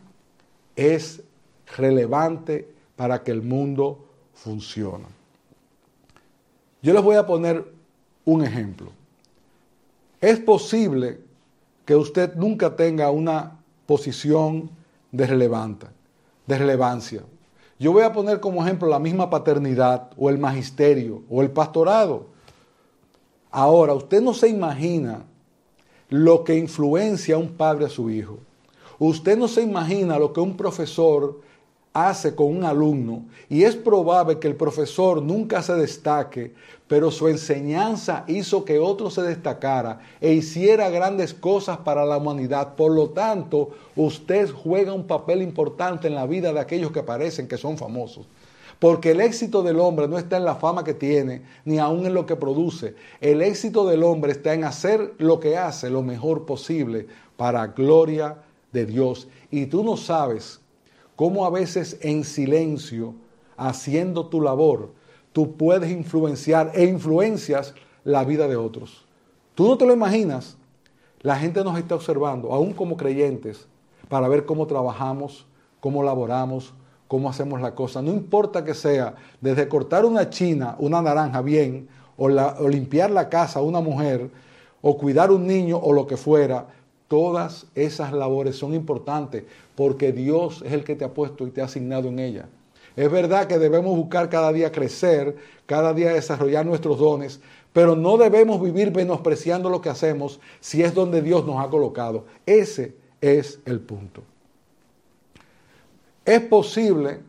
[0.76, 1.22] es
[1.76, 3.98] relevante para que el mundo
[4.34, 5.06] funcione.
[6.82, 7.64] Yo les voy a poner
[8.24, 8.90] un ejemplo.
[10.20, 11.20] Es posible
[11.84, 14.70] que usted nunca tenga una posición
[15.12, 15.86] de, relevante,
[16.46, 17.22] de relevancia.
[17.78, 22.26] Yo voy a poner como ejemplo la misma paternidad o el magisterio o el pastorado.
[23.50, 25.24] Ahora, usted no se imagina
[26.08, 28.38] lo que influencia a un padre a su hijo.
[28.98, 31.40] Usted no se imagina lo que un profesor
[31.96, 36.52] hace con un alumno y es probable que el profesor nunca se destaque,
[36.86, 42.74] pero su enseñanza hizo que otro se destacara e hiciera grandes cosas para la humanidad.
[42.74, 47.48] Por lo tanto, usted juega un papel importante en la vida de aquellos que parecen
[47.48, 48.26] que son famosos.
[48.78, 52.12] Porque el éxito del hombre no está en la fama que tiene, ni aún en
[52.12, 52.94] lo que produce.
[53.22, 57.06] El éxito del hombre está en hacer lo que hace lo mejor posible
[57.38, 58.36] para gloria
[58.72, 59.28] de Dios.
[59.50, 60.60] Y tú no sabes
[61.16, 63.14] cómo a veces en silencio,
[63.56, 64.90] haciendo tu labor,
[65.32, 67.74] tú puedes influenciar e influencias
[68.04, 69.04] la vida de otros.
[69.54, 70.56] Tú no te lo imaginas.
[71.22, 73.66] La gente nos está observando, aún como creyentes,
[74.08, 75.46] para ver cómo trabajamos,
[75.80, 76.72] cómo laboramos,
[77.08, 78.02] cómo hacemos la cosa.
[78.02, 83.28] No importa que sea desde cortar una china, una naranja bien, o, o limpiar la
[83.28, 84.30] casa a una mujer,
[84.82, 86.66] o cuidar un niño o lo que fuera,
[87.08, 91.60] Todas esas labores son importantes porque Dios es el que te ha puesto y te
[91.60, 92.48] ha asignado en ella.
[92.96, 97.40] Es verdad que debemos buscar cada día crecer, cada día desarrollar nuestros dones,
[97.72, 102.24] pero no debemos vivir menospreciando lo que hacemos si es donde Dios nos ha colocado.
[102.46, 104.22] Ese es el punto.
[106.24, 107.20] Es posible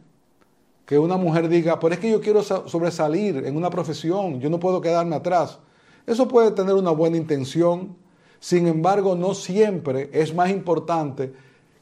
[0.85, 4.57] que una mujer diga, pero es que yo quiero sobresalir en una profesión, yo no
[4.57, 5.59] puedo quedarme atrás.
[6.07, 7.93] Eso puede tener una buena intención,
[8.39, 11.33] sin embargo, no siempre es más importante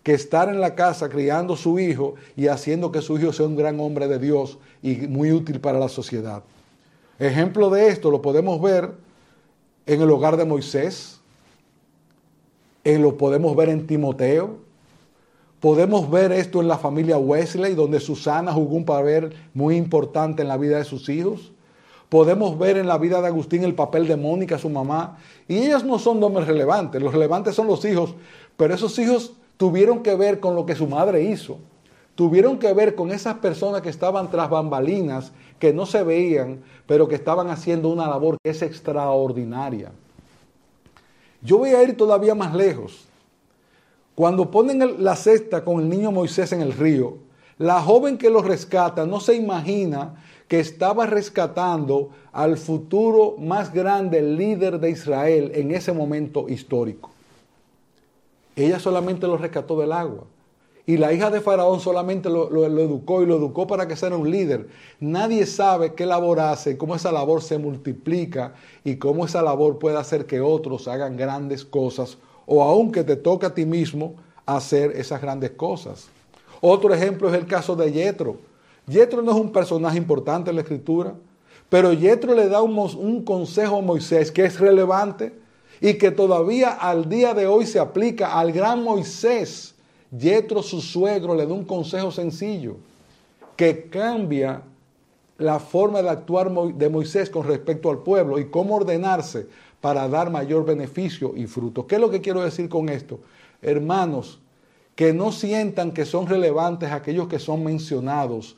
[0.03, 3.55] que estar en la casa criando su hijo y haciendo que su hijo sea un
[3.55, 6.43] gran hombre de Dios y muy útil para la sociedad.
[7.17, 8.91] Ejemplo de esto lo podemos ver
[9.85, 11.19] en el hogar de Moisés,
[12.83, 14.57] en lo podemos ver en Timoteo,
[15.59, 20.49] podemos ver esto en la familia Wesley, donde Susana jugó un papel muy importante en
[20.49, 21.51] la vida de sus hijos.
[22.15, 25.17] Podemos ver en la vida de Agustín el papel de Mónica, su mamá,
[25.49, 28.15] y ellas no son nombres relevantes, los relevantes son los hijos,
[28.55, 31.57] pero esos hijos tuvieron que ver con lo que su madre hizo,
[32.15, 37.09] tuvieron que ver con esas personas que estaban tras bambalinas, que no se veían, pero
[37.09, 39.91] que estaban haciendo una labor que es extraordinaria.
[41.41, 43.09] Yo voy a ir todavía más lejos.
[44.15, 47.17] Cuando ponen la cesta con el niño Moisés en el río,
[47.57, 50.15] la joven que lo rescata no se imagina
[50.47, 57.09] que estaba rescatando al futuro más grande líder de Israel en ese momento histórico.
[58.55, 60.25] Ella solamente lo rescató del agua.
[60.87, 64.29] Y la hija de Faraón solamente lo, educó y lo educó para que sea un
[64.29, 64.67] líder.
[64.99, 68.53] Nadie sabe qué labor hace, cómo esa labor se multiplica
[68.83, 73.47] y cómo esa labor puede hacer que otros hagan grandes cosas o aunque te toque
[73.47, 76.07] a ti mismo hacer esas grandes cosas.
[76.61, 78.37] Otro ejemplo es el caso de Yetro.
[78.87, 81.15] Yetro no es un personaje importante en la escritura,
[81.69, 85.33] pero Yetro le da un, consejo a Moisés que es relevante
[85.81, 89.73] y que todavía al día de hoy se aplica al gran Moisés.
[90.11, 92.77] Yetro, su suegro, le da un consejo sencillo
[93.55, 94.61] que cambia
[95.37, 99.47] la forma de actuar de Moisés con respecto al pueblo y cómo ordenarse
[99.81, 101.85] para dar mayor beneficio y fruto.
[101.87, 103.19] ¿Qué es lo que quiero decir con esto?
[103.61, 104.39] Hermanos,
[104.95, 108.55] que no sientan que son relevantes aquellos que son mencionados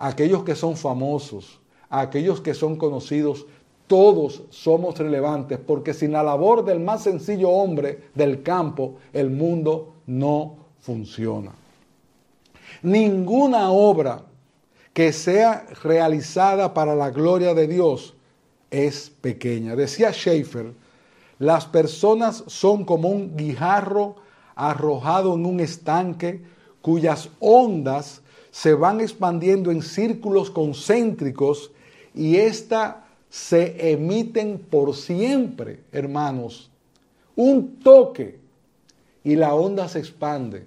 [0.00, 1.60] aquellos que son famosos,
[1.90, 3.46] aquellos que son conocidos,
[3.86, 9.94] todos somos relevantes, porque sin la labor del más sencillo hombre del campo, el mundo
[10.06, 11.52] no funciona.
[12.82, 14.22] Ninguna obra
[14.94, 18.14] que sea realizada para la gloria de Dios
[18.70, 19.76] es pequeña.
[19.76, 20.72] Decía Schaeffer,
[21.38, 24.16] las personas son como un guijarro
[24.54, 26.42] arrojado en un estanque
[26.80, 31.70] cuyas ondas se van expandiendo en círculos concéntricos
[32.14, 36.70] y esta se emiten por siempre, hermanos.
[37.36, 38.38] Un toque
[39.22, 40.66] y la onda se expande.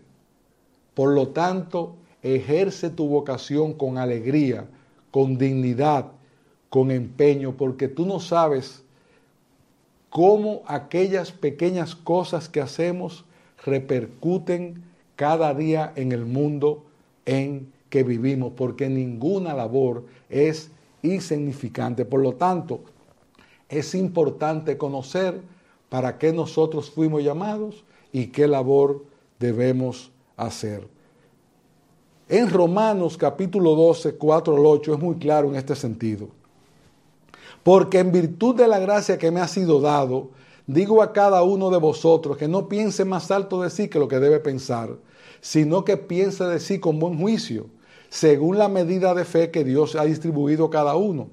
[0.93, 4.65] Por lo tanto, ejerce tu vocación con alegría,
[5.12, 6.12] con dignidad,
[6.69, 8.82] con empeño, porque tú no sabes
[10.10, 13.26] cómo aquellas pequeñas cosas que hacemos
[13.65, 14.84] repercuten
[15.15, 16.84] cada día en el mundo
[17.26, 20.72] en que vivimos, porque ninguna labor es
[21.04, 22.06] insignificante.
[22.06, 22.80] Por lo tanto,
[23.70, 25.40] es importante conocer
[25.90, 29.06] para qué nosotros fuimos llamados y qué labor
[29.40, 30.88] debemos hacer.
[32.28, 36.30] En Romanos capítulo 12, 4 al 8 es muy claro en este sentido.
[37.62, 40.32] Porque en virtud de la gracia que me ha sido dado,
[40.66, 44.08] digo a cada uno de vosotros que no piense más alto de sí que lo
[44.08, 44.98] que debe pensar,
[45.42, 47.68] sino que piense de sí con buen juicio,
[48.13, 51.30] según la medida de fe que Dios ha distribuido a cada uno.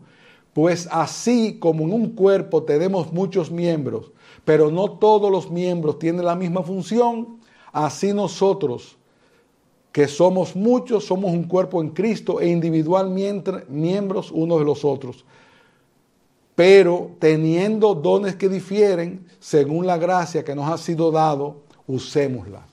[0.54, 4.12] Pues así como en un cuerpo tenemos muchos miembros,
[4.46, 7.38] pero no todos los miembros tienen la misma función,
[7.70, 8.96] así nosotros,
[9.92, 15.26] que somos muchos, somos un cuerpo en Cristo e individualmente miembros unos de los otros.
[16.54, 22.66] Pero teniendo dones que difieren, según la gracia que nos ha sido dado, usémosla.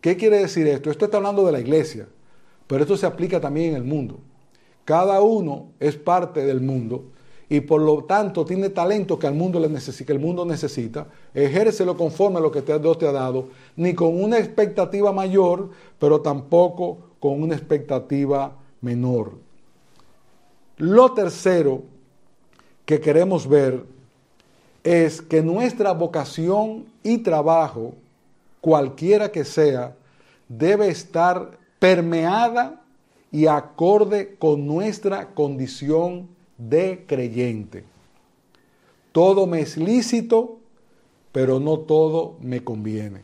[0.00, 0.88] ¿Qué quiere decir esto?
[0.88, 2.06] Esto está hablando de la iglesia,
[2.68, 4.20] pero esto se aplica también en el mundo.
[4.84, 7.06] Cada uno es parte del mundo
[7.48, 11.96] y por lo tanto tiene talento que, al mundo necesita, que el mundo necesita, ejércelo
[11.96, 16.98] conforme a lo que Dios te ha dado, ni con una expectativa mayor, pero tampoco
[17.18, 18.52] con una expectativa
[18.82, 19.32] menor.
[20.76, 21.82] Lo tercero
[22.84, 23.84] que queremos ver
[24.84, 27.94] es que nuestra vocación y trabajo,
[28.60, 29.96] cualquiera que sea,
[30.48, 32.82] debe estar permeada
[33.30, 37.84] y acorde con nuestra condición de creyente.
[39.12, 40.58] Todo me es lícito,
[41.32, 43.22] pero no todo me conviene.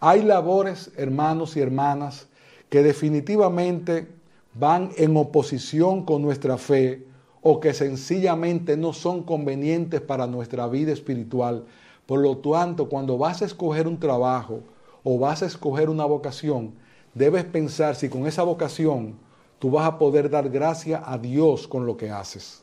[0.00, 2.28] Hay labores, hermanos y hermanas,
[2.68, 4.08] que definitivamente
[4.54, 7.04] van en oposición con nuestra fe
[7.42, 11.64] o que sencillamente no son convenientes para nuestra vida espiritual.
[12.06, 14.60] Por lo tanto, cuando vas a escoger un trabajo
[15.04, 16.72] o vas a escoger una vocación,
[17.16, 19.14] debes pensar si con esa vocación
[19.58, 22.62] tú vas a poder dar gracia a Dios con lo que haces.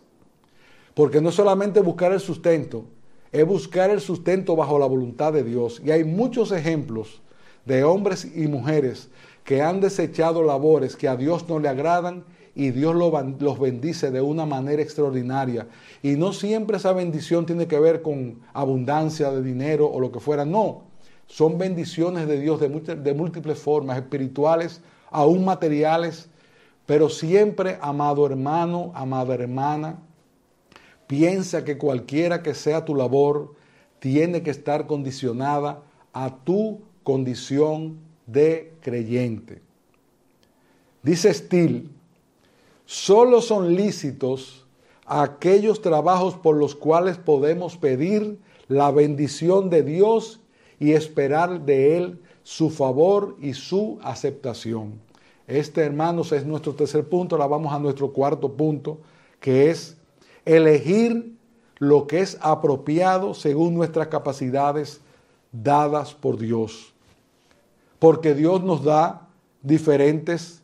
[0.93, 2.85] Porque no solamente buscar el sustento,
[3.31, 5.81] es buscar el sustento bajo la voluntad de Dios.
[5.83, 7.23] Y hay muchos ejemplos
[7.65, 9.09] de hombres y mujeres
[9.43, 14.21] que han desechado labores que a Dios no le agradan y Dios los bendice de
[14.21, 15.67] una manera extraordinaria.
[16.03, 20.19] Y no siempre esa bendición tiene que ver con abundancia de dinero o lo que
[20.19, 20.92] fuera, no.
[21.27, 26.29] Son bendiciones de Dios de, múltiples formas, espirituales, aún materiales,
[26.85, 29.99] pero siempre, amado hermano, amada hermana,
[31.07, 33.55] piensa que cualquiera que sea tu labor,
[33.99, 35.81] tiene que estar condicionada
[36.11, 39.61] a tu condición de creyente.
[41.01, 41.85] Dice Steele,
[42.85, 44.63] solo son lícitos
[45.05, 50.39] aquellos trabajos por los cuales podemos pedir la bendición de Dios
[50.83, 54.99] y esperar de Él su favor y su aceptación.
[55.47, 57.35] Este, hermanos, es nuestro tercer punto.
[57.35, 58.97] Ahora vamos a nuestro cuarto punto,
[59.39, 59.95] que es
[60.43, 61.37] elegir
[61.77, 64.99] lo que es apropiado según nuestras capacidades
[65.53, 66.91] dadas por Dios.
[67.97, 69.29] Porque Dios nos da
[69.61, 70.61] diferentes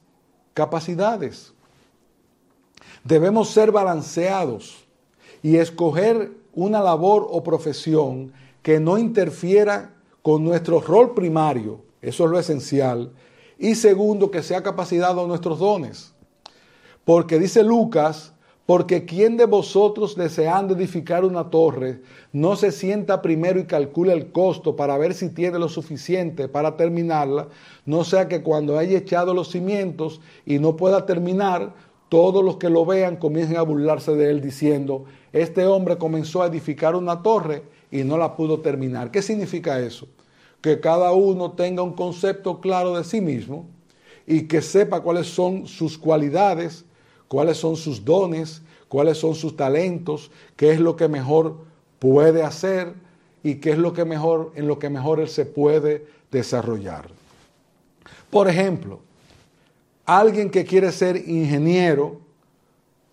[0.54, 1.54] capacidades.
[3.06, 4.84] Debemos ser balanceados
[5.42, 12.32] y escoger una labor o profesión que no interfiera con nuestro rol primario, eso es
[12.32, 13.12] lo esencial,
[13.58, 16.14] y segundo, que sea capacitado nuestros dones.
[17.04, 18.34] Porque dice Lucas,
[18.70, 22.02] porque quien de vosotros deseando edificar una torre
[22.32, 26.78] no se sienta primero y calcule el costo para ver si tiene lo suficiente para
[26.78, 27.48] terminarla,
[27.88, 31.74] no sea que cuando haya echado los cimientos y no pueda terminar,
[32.10, 36.48] todos los que lo vean comiencen a burlarse de él diciendo, este hombre comenzó a
[36.48, 39.12] edificar una torre y no la pudo terminar.
[39.12, 40.08] ¿Qué significa eso?
[40.62, 43.66] Que cada uno tenga un concepto claro de sí mismo
[44.28, 46.86] y que sepa cuáles son sus cualidades,
[47.28, 51.58] cuáles son sus dones, cuáles son sus talentos, qué es lo que mejor
[52.00, 52.94] puede hacer
[53.44, 57.10] y qué es lo que mejor en lo que mejor él se puede desarrollar.
[58.30, 59.00] Por ejemplo,
[60.06, 62.20] alguien que quiere ser ingeniero,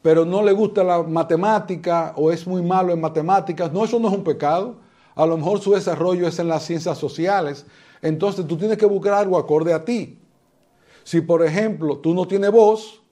[0.06, 4.06] pero no le gusta la matemática o es muy malo en matemáticas, no, eso no
[4.06, 4.76] es un pecado.
[5.16, 7.66] A lo mejor su desarrollo es en las ciencias sociales.
[8.00, 10.16] Entonces tú tienes que buscar algo acorde a ti.
[11.02, 13.02] Si por ejemplo tú no tienes voz,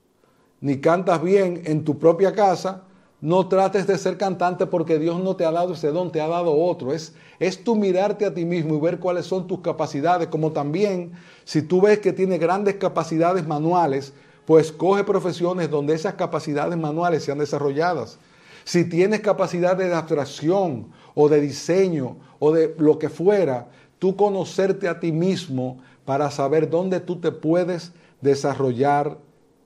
[0.60, 2.84] ni cantas bien en tu propia casa,
[3.20, 6.28] no trates de ser cantante porque Dios no te ha dado ese don, te ha
[6.28, 6.92] dado otro.
[6.92, 11.10] Es, es tu mirarte a ti mismo y ver cuáles son tus capacidades, como también
[11.42, 14.14] si tú ves que tiene grandes capacidades manuales,
[14.44, 18.18] pues coge profesiones donde esas capacidades manuales sean desarrolladas.
[18.64, 23.68] Si tienes capacidad de abstracción o de diseño o de lo que fuera,
[23.98, 29.18] tú conocerte a ti mismo para saber dónde tú te puedes desarrollar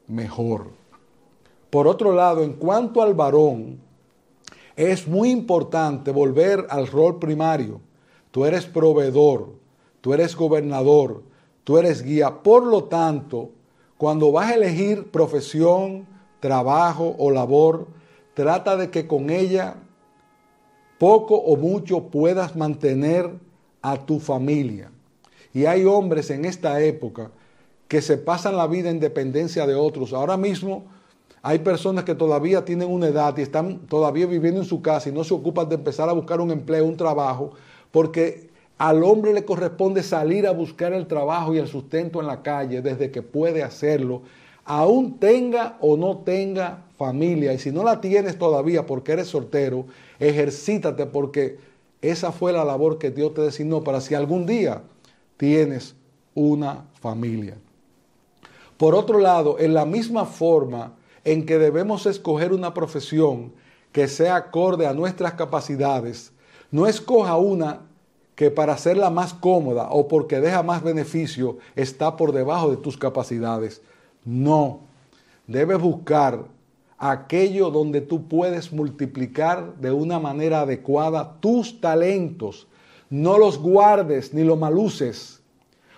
[0.07, 0.71] mejor.
[1.71, 3.81] Por otro lado, en cuanto al varón,
[4.77, 7.81] es muy importante volver al rol primario.
[8.31, 9.51] Tú eres proveedor,
[10.01, 11.23] tú eres gobernador,
[11.65, 12.43] tú eres guía.
[12.43, 13.51] Por lo tanto,
[13.99, 16.07] cuando vas a elegir profesión,
[16.41, 17.89] trabajo o labor,
[18.33, 19.75] trata de que con ella
[20.99, 23.31] poco o mucho puedas mantener
[23.83, 24.91] a tu familia.
[25.53, 27.33] Y hay hombres en esta época
[27.89, 30.13] que se pasan la vida en dependencia de otros.
[30.13, 30.85] Ahora mismo
[31.43, 35.13] hay personas que todavía tienen una edad y están todavía viviendo en su casa y
[35.13, 37.53] no se ocupan de empezar a buscar un empleo, un trabajo,
[37.91, 38.48] porque
[38.79, 42.81] al hombre le corresponde salir a buscar el trabajo y el sustento en la calle
[42.81, 44.23] desde que puede hacerlo,
[44.65, 47.53] aún tenga o no tenga familia.
[47.53, 49.87] Y si no la tienes todavía porque eres soltero,
[50.21, 51.59] ejercítate porque
[52.01, 54.83] esa fue la labor que Dios te designó para si algún día
[55.37, 55.97] tienes
[56.35, 57.57] una familia.
[58.77, 63.53] Por otro lado, en la misma forma en que debemos escoger una profesión
[63.91, 66.33] que sea acorde a nuestras capacidades,
[66.71, 67.88] no escoja una
[68.39, 72.97] que para hacerla más cómoda o porque deja más beneficio está por debajo de tus
[72.97, 73.83] capacidades.
[74.25, 74.83] No,
[75.49, 76.45] debes buscar
[76.99, 82.69] aquello donde tú puedes multiplicar de una manera adecuada tus talentos.
[83.11, 85.43] No los guardes ni los maluces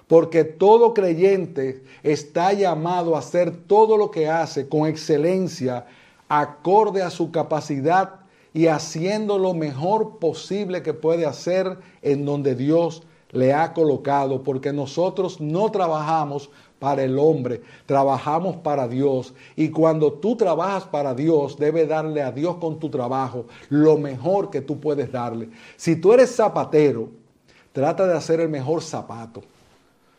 [0.09, 5.85] porque todo creyente está llamado a hacer todo lo que hace con excelencia,
[6.27, 8.20] acorde a su capacidad
[8.53, 14.73] y haciendo lo mejor posible que puede hacer en donde Dios le ha colocado, porque
[14.73, 19.35] nosotros no trabajamos para el hombre, trabajamos para Dios.
[19.55, 24.51] Y cuando tú trabajas para Dios, debe darle a Dios con tu trabajo lo mejor
[24.51, 25.51] que tú puedes darle.
[25.77, 27.11] Si tú eres zapatero,
[27.73, 29.43] trata de hacer el mejor zapato.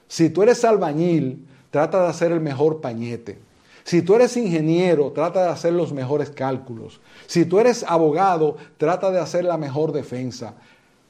[0.08, 3.40] Si tú eres albañil, trata de hacer el mejor pañete.
[3.84, 7.02] Si tú eres ingeniero, trata de hacer los mejores cálculos.
[7.28, 10.56] Si tú eres abogado, trata de hacer la mejor defensa.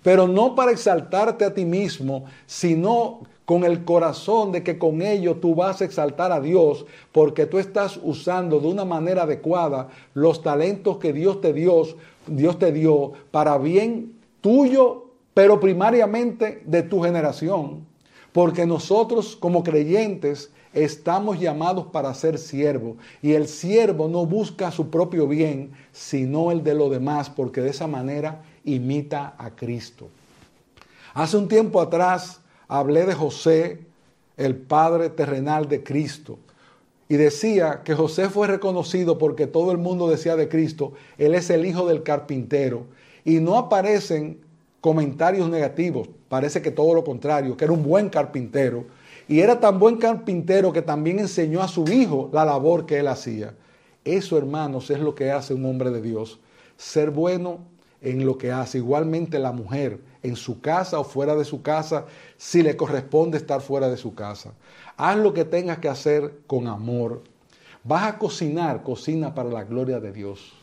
[0.03, 5.35] Pero no para exaltarte a ti mismo, sino con el corazón de que con ello
[5.35, 10.41] tú vas a exaltar a Dios, porque tú estás usando de una manera adecuada los
[10.41, 11.83] talentos que Dios te dio,
[12.27, 17.85] Dios te dio para bien tuyo, pero primariamente de tu generación.
[18.31, 24.89] Porque nosotros como creyentes estamos llamados para ser siervos y el siervo no busca su
[24.89, 30.09] propio bien, sino el de los demás, porque de esa manera imita a Cristo.
[31.13, 33.79] Hace un tiempo atrás hablé de José,
[34.37, 36.39] el padre terrenal de Cristo,
[37.09, 41.49] y decía que José fue reconocido porque todo el mundo decía de Cristo, él es
[41.49, 42.85] el hijo del carpintero,
[43.25, 44.39] y no aparecen
[44.79, 48.85] comentarios negativos, parece que todo lo contrario, que era un buen carpintero.
[49.27, 53.07] Y era tan buen carpintero que también enseñó a su hijo la labor que él
[53.07, 53.53] hacía.
[54.03, 56.39] Eso, hermanos, es lo que hace un hombre de Dios.
[56.77, 57.59] Ser bueno
[58.01, 58.79] en lo que hace.
[58.79, 62.05] Igualmente la mujer, en su casa o fuera de su casa,
[62.37, 64.53] si le corresponde estar fuera de su casa.
[64.97, 67.23] Haz lo que tengas que hacer con amor.
[67.83, 70.53] Vas a cocinar, cocina para la gloria de Dios.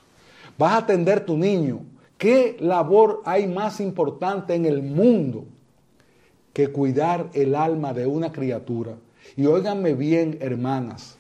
[0.57, 1.81] Vas a atender tu niño,
[2.19, 5.45] ¿Qué labor hay más importante en el mundo
[6.59, 8.97] que cuidar el alma de una criatura?
[9.37, 11.15] Y óiganme bien, hermanas,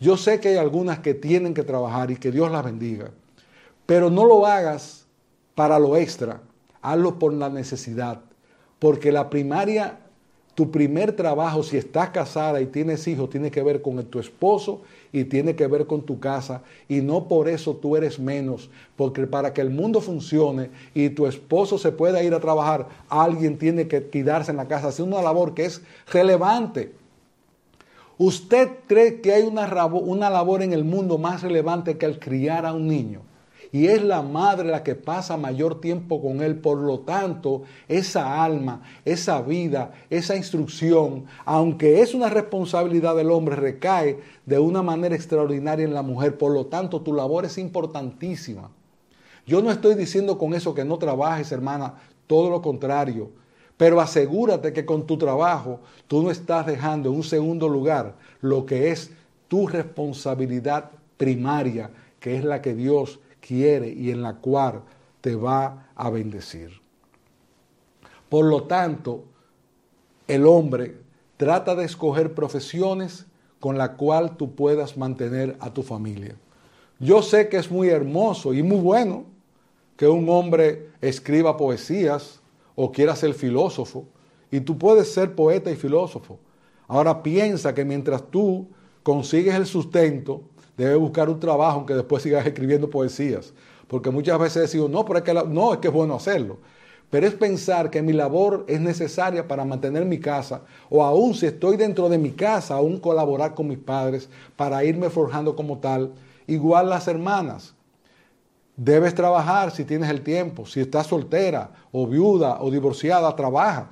[0.00, 3.10] yo sé que hay algunas que tienen que trabajar y que Dios las bendiga,
[3.84, 5.04] pero no lo hagas
[5.54, 6.40] para lo extra,
[6.80, 8.20] hazlo por la necesidad,
[8.78, 9.98] porque la primaria
[10.60, 14.82] tu primer trabajo, si estás casada y tienes hijos, tiene que ver con tu esposo
[15.10, 16.60] y tiene que ver con tu casa.
[16.86, 21.26] Y no por eso tú eres menos, porque para que el mundo funcione y tu
[21.26, 25.22] esposo se pueda ir a trabajar, alguien tiene que quedarse en la casa, hacer una
[25.22, 25.80] labor que es
[26.12, 26.92] relevante.
[28.18, 32.66] ¿Usted cree que hay una, una labor en el mundo más relevante que el criar
[32.66, 33.22] a un niño?
[33.72, 36.56] Y es la madre la que pasa mayor tiempo con él.
[36.56, 43.56] Por lo tanto, esa alma, esa vida, esa instrucción, aunque es una responsabilidad del hombre,
[43.56, 46.36] recae de una manera extraordinaria en la mujer.
[46.36, 48.70] Por lo tanto, tu labor es importantísima.
[49.46, 51.94] Yo no estoy diciendo con eso que no trabajes, hermana,
[52.26, 53.30] todo lo contrario.
[53.76, 58.66] Pero asegúrate que con tu trabajo tú no estás dejando en un segundo lugar lo
[58.66, 59.12] que es
[59.48, 64.82] tu responsabilidad primaria, que es la que Dios quiere y en la cual
[65.20, 66.70] te va a bendecir.
[68.28, 69.24] Por lo tanto,
[70.28, 70.98] el hombre
[71.36, 73.26] trata de escoger profesiones
[73.58, 76.36] con la cual tú puedas mantener a tu familia.
[77.00, 79.24] Yo sé que es muy hermoso y muy bueno
[79.96, 82.40] que un hombre escriba poesías
[82.76, 84.04] o quiera ser filósofo,
[84.52, 86.38] y tú puedes ser poeta y filósofo.
[86.86, 88.68] Ahora piensa que mientras tú
[89.02, 90.42] consigues el sustento,
[90.84, 93.52] debes buscar un trabajo aunque después sigas escribiendo poesías.
[93.86, 96.58] Porque muchas veces decimos, no, pero es que no, es que es bueno hacerlo.
[97.10, 101.46] Pero es pensar que mi labor es necesaria para mantener mi casa, o aún si
[101.46, 106.12] estoy dentro de mi casa, aún colaborar con mis padres para irme forjando como tal.
[106.46, 107.74] Igual las hermanas.
[108.76, 110.64] Debes trabajar si tienes el tiempo.
[110.66, 113.90] Si estás soltera o viuda o divorciada, trabaja.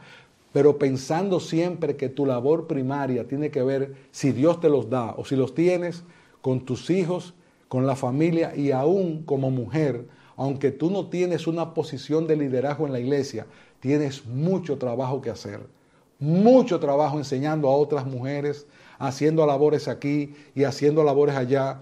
[0.52, 5.14] Pero pensando siempre que tu labor primaria tiene que ver si Dios te los da
[5.16, 6.04] o si los tienes
[6.40, 7.34] con tus hijos,
[7.68, 12.86] con la familia y aún como mujer, aunque tú no tienes una posición de liderazgo
[12.86, 13.46] en la iglesia,
[13.80, 15.60] tienes mucho trabajo que hacer.
[16.20, 18.66] Mucho trabajo enseñando a otras mujeres,
[18.98, 21.80] haciendo labores aquí y haciendo labores allá.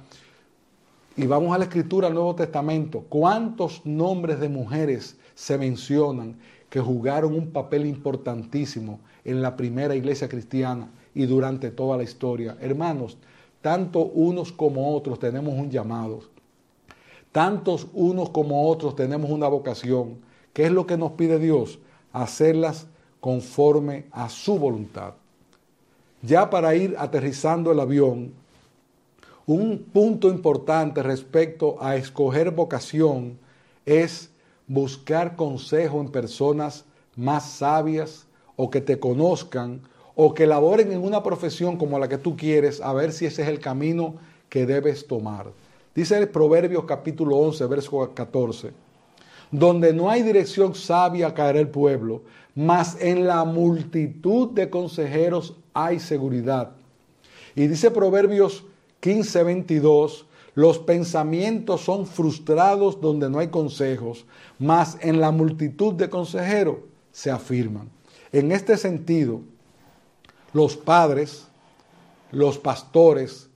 [1.16, 3.04] Y vamos a la escritura del Nuevo Testamento.
[3.08, 6.36] ¿Cuántos nombres de mujeres se mencionan
[6.68, 12.58] que jugaron un papel importantísimo en la primera iglesia cristiana y durante toda la historia?
[12.60, 13.16] Hermanos,
[13.66, 16.20] tanto unos como otros tenemos un llamado.
[17.32, 20.18] Tantos unos como otros tenemos una vocación.
[20.52, 21.80] ¿Qué es lo que nos pide Dios?
[22.12, 22.86] Hacerlas
[23.18, 25.14] conforme a su voluntad.
[26.22, 28.34] Ya para ir aterrizando el avión,
[29.46, 33.36] un punto importante respecto a escoger vocación
[33.84, 34.30] es
[34.68, 36.84] buscar consejo en personas
[37.16, 39.80] más sabias o que te conozcan
[40.16, 43.42] o que laboren en una profesión como la que tú quieres, a ver si ese
[43.42, 44.14] es el camino
[44.48, 45.52] que debes tomar.
[45.94, 48.70] Dice el Proverbios capítulo 11, verso 14,
[49.50, 52.22] donde no hay dirección sabia caerá el pueblo,
[52.54, 56.72] mas en la multitud de consejeros hay seguridad.
[57.54, 58.64] Y dice Proverbios
[59.00, 64.24] 15, 22, los pensamientos son frustrados donde no hay consejos,
[64.58, 66.76] mas en la multitud de consejeros
[67.12, 67.90] se afirman.
[68.32, 69.42] En este sentido,
[70.56, 71.48] los padres,
[72.32, 73.50] los pastores,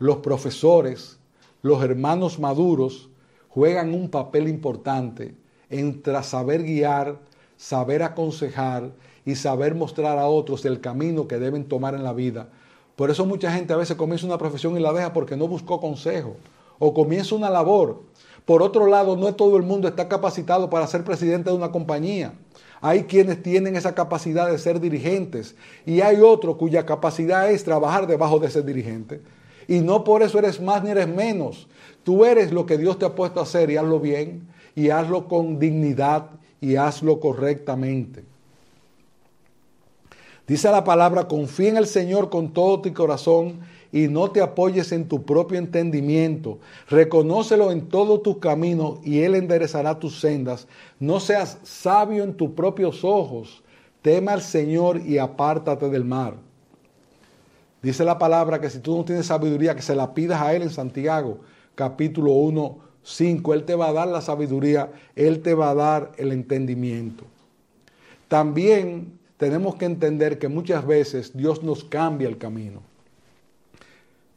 [0.00, 1.20] los profesores,
[1.62, 3.08] los hermanos maduros
[3.48, 5.36] juegan un papel importante
[5.68, 7.20] entre saber guiar,
[7.56, 8.90] saber aconsejar
[9.24, 12.48] y saber mostrar a otros el camino que deben tomar en la vida
[13.00, 15.80] por eso mucha gente a veces comienza una profesión y la deja porque no buscó
[15.80, 16.36] consejo
[16.78, 18.02] o comienza una labor.
[18.44, 22.34] Por otro lado, no todo el mundo está capacitado para ser presidente de una compañía.
[22.80, 25.54] Hay quienes tienen esa capacidad de ser dirigentes
[25.84, 29.20] y hay otros cuya capacidad es trabajar debajo de ese dirigente.
[29.68, 31.68] Y no por eso eres más ni eres menos.
[32.02, 35.28] Tú eres lo que Dios te ha puesto a hacer y hazlo bien y hazlo
[35.28, 38.24] con dignidad y hazlo correctamente.
[40.46, 43.60] Dice la palabra, confía en el Señor con todo tu corazón
[43.92, 46.58] y no te apoyes en tu propio entendimiento.
[46.88, 50.68] Reconócelo en todo tu camino y Él enderezará tus sendas.
[50.98, 53.62] No seas sabio en tus propios ojos.
[54.02, 56.34] Tema al Señor y apártate del mar.
[57.82, 60.62] Dice la palabra que si tú no tienes sabiduría, que se la pidas a Él
[60.62, 61.38] en Santiago,
[61.74, 63.54] capítulo 1, 5.
[63.54, 67.24] Él te va a dar la sabiduría, Él te va a dar el entendimiento.
[68.28, 72.82] También tenemos que entender que muchas veces Dios nos cambia el camino.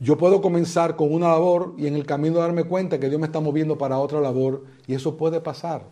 [0.03, 3.27] Yo puedo comenzar con una labor y en el camino darme cuenta que Dios me
[3.27, 5.83] está moviendo para otra labor y eso puede pasar.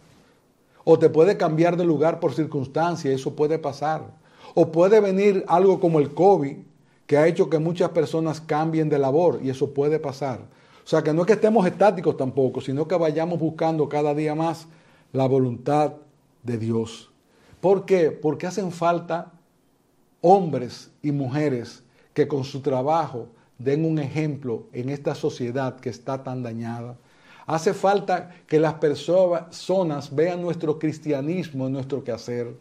[0.84, 4.03] O te puede cambiar de lugar por circunstancia, eso puede pasar.
[4.53, 6.57] O puede venir algo como el COVID
[7.07, 10.41] que ha hecho que muchas personas cambien de labor y eso puede pasar.
[10.84, 14.36] O sea que no es que estemos estáticos tampoco, sino que vayamos buscando cada día
[14.36, 14.68] más
[15.14, 15.93] la voluntad
[16.43, 17.09] de Dios.
[17.62, 18.12] ¿Por qué?
[18.12, 19.32] Porque hacen falta
[20.20, 21.82] hombres y mujeres
[22.14, 23.30] que con su trabajo
[23.64, 26.95] den un ejemplo en esta sociedad que está tan dañada.
[27.45, 32.55] Hace falta que las personas vean nuestro cristianismo en nuestro quehacer.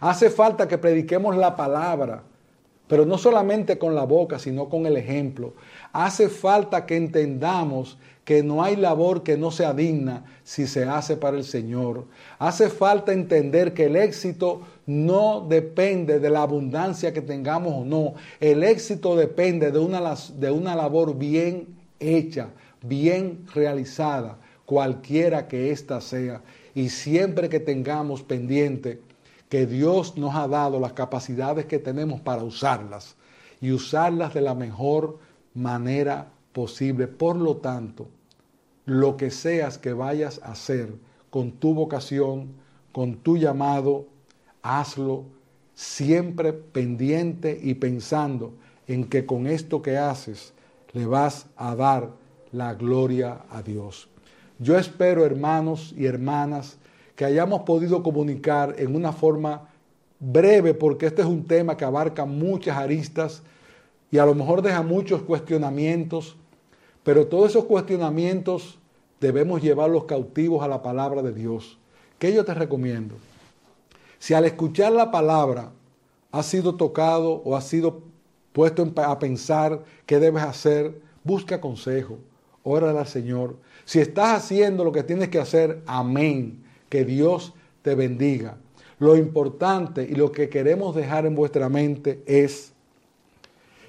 [0.00, 2.22] Hace falta que prediquemos la palabra,
[2.86, 5.54] pero no solamente con la boca, sino con el ejemplo.
[5.92, 11.16] Hace falta que entendamos que no hay labor que no sea digna si se hace
[11.16, 12.04] para el Señor.
[12.38, 18.14] Hace falta entender que el éxito no depende de la abundancia que tengamos o no.
[18.40, 22.48] El éxito depende de una, de una labor bien hecha,
[22.80, 26.40] bien realizada, cualquiera que ésta sea.
[26.74, 29.02] Y siempre que tengamos pendiente
[29.50, 33.14] que Dios nos ha dado las capacidades que tenemos para usarlas
[33.60, 35.18] y usarlas de la mejor
[35.52, 37.08] manera posible.
[37.08, 38.08] Por lo tanto,
[38.86, 40.94] lo que seas que vayas a hacer
[41.28, 42.54] con tu vocación,
[42.90, 44.06] con tu llamado,
[44.62, 45.24] hazlo
[45.74, 48.52] siempre pendiente y pensando
[48.86, 50.52] en que con esto que haces
[50.92, 52.10] le vas a dar
[52.52, 54.08] la gloria a Dios.
[54.58, 56.78] Yo espero, hermanos y hermanas,
[57.14, 59.68] que hayamos podido comunicar en una forma
[60.18, 63.42] breve, porque este es un tema que abarca muchas aristas
[64.10, 66.36] y a lo mejor deja muchos cuestionamientos,
[67.04, 68.78] pero todos esos cuestionamientos
[69.20, 71.78] debemos llevarlos cautivos a la palabra de Dios.
[72.18, 73.14] ¿Qué yo te recomiendo?
[74.18, 75.72] Si al escuchar la palabra
[76.32, 78.02] has sido tocado o has sido
[78.52, 82.18] puesto a pensar qué debes hacer, busca consejo,
[82.62, 83.56] órale al Señor.
[83.84, 86.64] Si estás haciendo lo que tienes que hacer, amén.
[86.88, 88.56] Que Dios te bendiga.
[88.98, 92.72] Lo importante y lo que queremos dejar en vuestra mente es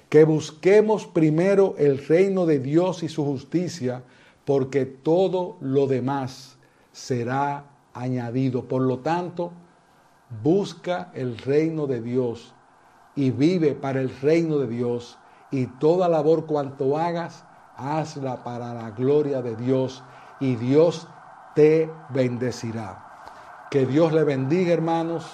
[0.08, 4.02] que busquemos primero el reino de Dios y su justicia,
[4.44, 6.56] porque todo lo demás
[6.92, 8.64] será añadido.
[8.64, 9.52] Por lo tanto,
[10.42, 12.54] busca el reino de Dios
[13.16, 15.18] y vive para el reino de Dios
[15.50, 17.44] y toda labor cuanto hagas,
[17.76, 20.02] hazla para la gloria de Dios
[20.38, 21.08] y Dios
[21.54, 23.06] te bendecirá.
[23.70, 25.26] Que Dios le bendiga, hermanos,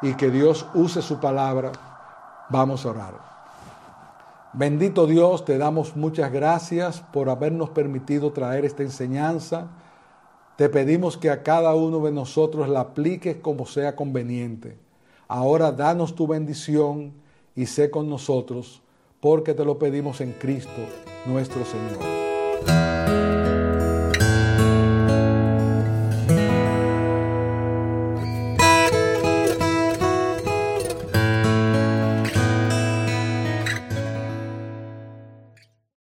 [0.00, 1.72] y que Dios use su palabra.
[2.48, 3.14] Vamos a orar.
[4.52, 9.68] Bendito Dios, te damos muchas gracias por habernos permitido traer esta enseñanza.
[10.62, 14.76] Te pedimos que a cada uno de nosotros la apliques como sea conveniente.
[15.26, 17.14] Ahora danos tu bendición
[17.56, 18.80] y sé con nosotros,
[19.18, 20.70] porque te lo pedimos en Cristo
[21.26, 22.31] nuestro Señor.